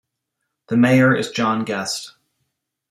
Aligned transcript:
The 0.69 0.77
mayor 0.77 1.15
is 1.15 1.29
John 1.29 1.63
Guest. 1.63 2.15